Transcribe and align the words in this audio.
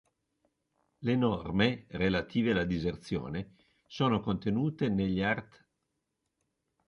Le 1.01 1.15
norme 1.15 1.85
relative 1.91 2.49
alla 2.53 2.63
diserzione 2.65 3.53
sono 3.85 4.19
contenute 4.19 4.89
negli 4.89 5.21
art. 5.21 5.63